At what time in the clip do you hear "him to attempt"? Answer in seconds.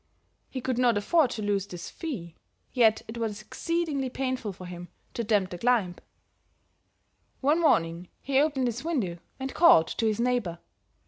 4.65-5.51